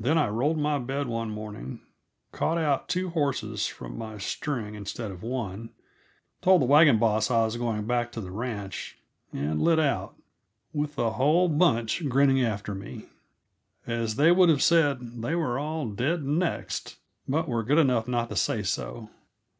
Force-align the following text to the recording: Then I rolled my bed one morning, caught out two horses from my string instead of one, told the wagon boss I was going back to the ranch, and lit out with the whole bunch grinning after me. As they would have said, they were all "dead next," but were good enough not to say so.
Then 0.00 0.18
I 0.18 0.26
rolled 0.26 0.58
my 0.58 0.80
bed 0.80 1.06
one 1.06 1.30
morning, 1.30 1.78
caught 2.32 2.58
out 2.58 2.88
two 2.88 3.10
horses 3.10 3.68
from 3.68 3.96
my 3.96 4.18
string 4.18 4.74
instead 4.74 5.12
of 5.12 5.22
one, 5.22 5.70
told 6.42 6.62
the 6.62 6.66
wagon 6.66 6.98
boss 6.98 7.30
I 7.30 7.44
was 7.44 7.56
going 7.56 7.86
back 7.86 8.10
to 8.10 8.20
the 8.20 8.32
ranch, 8.32 8.98
and 9.32 9.62
lit 9.62 9.78
out 9.78 10.16
with 10.74 10.96
the 10.96 11.10
whole 11.12 11.48
bunch 11.48 12.08
grinning 12.08 12.42
after 12.42 12.74
me. 12.74 13.04
As 13.86 14.16
they 14.16 14.32
would 14.32 14.48
have 14.48 14.60
said, 14.60 15.22
they 15.22 15.36
were 15.36 15.56
all 15.56 15.86
"dead 15.88 16.24
next," 16.24 16.96
but 17.28 17.48
were 17.48 17.62
good 17.62 17.78
enough 17.78 18.08
not 18.08 18.28
to 18.30 18.34
say 18.34 18.64
so. 18.64 19.08